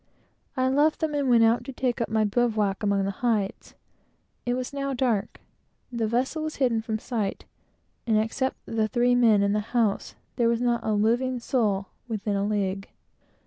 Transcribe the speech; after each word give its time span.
I 0.57 0.67
left 0.67 0.99
them 0.99 1.13
and 1.13 1.29
went 1.29 1.43
out 1.43 1.63
to 1.65 1.71
take 1.71 2.01
up 2.01 2.09
my 2.09 2.23
bivouack 2.23 2.81
among 2.81 3.05
the 3.05 3.11
hides. 3.21 3.75
It 4.47 4.55
was 4.55 4.73
now 4.73 4.95
dark; 4.95 5.39
the 5.91 6.07
vessel 6.07 6.41
was 6.41 6.55
hidden 6.55 6.81
from 6.81 6.97
sight, 6.97 7.45
and 8.07 8.17
except 8.17 8.57
the 8.65 8.87
three 8.87 9.13
men 9.13 9.43
in 9.43 9.53
the 9.53 9.59
house, 9.77 10.15
there 10.37 10.49
was 10.49 10.59
not 10.59 10.83
a 10.83 10.93
living 10.93 11.39
soul 11.39 11.89
within 12.07 12.35
a 12.35 12.43
league. 12.47 12.89